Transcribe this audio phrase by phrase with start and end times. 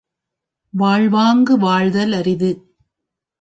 [0.73, 2.51] வாழ்வாங்கு வாழ்தல் அரிது.